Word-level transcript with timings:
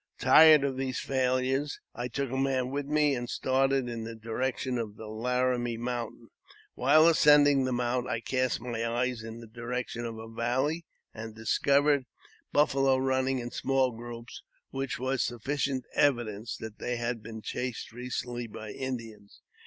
Tired 0.17 0.63
of 0.63 0.77
these 0.77 0.97
failures, 0.97 1.79
I 1.93 2.07
took 2.07 2.31
a 2.31 2.35
man 2.35 2.71
with 2.71 2.87
me, 2.87 3.13
and 3.13 3.29
started 3.29 3.87
in 3.87 4.03
the 4.03 4.15
direc 4.15 4.57
tion 4.57 4.79
of 4.79 4.95
the 4.95 5.05
Laramie 5.05 5.77
mountain. 5.77 6.29
While 6.73 7.07
ascending 7.07 7.65
the 7.65 7.71
mount, 7.71 8.07
I 8.07 8.19
cast 8.19 8.59
my 8.61 8.83
eyes 8.83 9.21
in 9.21 9.41
the 9.41 9.45
direction 9.45 10.03
of 10.05 10.17
a 10.17 10.27
valley, 10.27 10.87
and 11.13 11.35
discovered 11.35 12.05
buffalo 12.51 12.97
running 12.97 13.37
in 13.37 13.51
small 13.51 13.91
groups, 13.91 14.41
which 14.71 14.97
was 14.97 15.21
sufiicient 15.21 15.83
evidence 15.93 16.59
&at 16.63 16.79
they 16.79 16.95
had 16.95 17.21
been 17.21 17.43
chased 17.43 17.91
recently 17.91 18.47
by 18.47 18.71
Indians. 18.71 19.43